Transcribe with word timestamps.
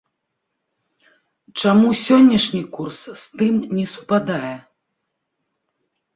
Чаму 1.63 1.89
сённяшні 2.05 2.63
курс 2.79 3.01
з 3.25 3.43
тым 3.43 3.53
не 3.77 3.85
супадае? 3.95 4.55